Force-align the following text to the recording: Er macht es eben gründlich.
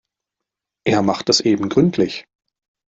Er 0.83 1.03
macht 1.03 1.29
es 1.29 1.41
eben 1.41 1.69
gründlich. 1.69 2.25